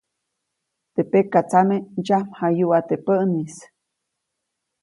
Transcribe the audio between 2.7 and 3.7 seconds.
teʼ päʼnis.